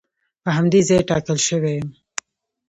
[0.43, 1.89] په همدې ځای ټاکل شوی یم.